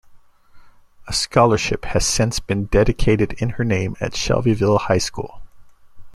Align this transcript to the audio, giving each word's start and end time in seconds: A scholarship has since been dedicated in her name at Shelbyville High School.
A 1.07 1.13
scholarship 1.13 1.85
has 1.85 2.07
since 2.07 2.39
been 2.39 2.65
dedicated 2.65 3.33
in 3.33 3.49
her 3.51 3.63
name 3.63 3.95
at 4.01 4.15
Shelbyville 4.15 4.79
High 4.79 4.97
School. 4.97 5.43